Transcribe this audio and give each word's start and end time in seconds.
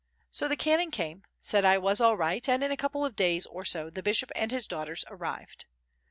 So 0.31 0.47
the 0.47 0.55
canon 0.55 0.89
came, 0.89 1.25
said 1.39 1.63
I 1.63 1.77
was 1.77 2.01
all 2.01 2.17
right 2.17 2.49
and 2.49 2.63
in 2.63 2.71
a 2.71 2.75
couple 2.75 3.05
of 3.05 3.15
days 3.15 3.45
or 3.45 3.63
so 3.63 3.91
the 3.91 4.01
bishop 4.01 4.31
and 4.33 4.49
his 4.49 4.65
daughters 4.65 5.05
arrived. 5.11 5.65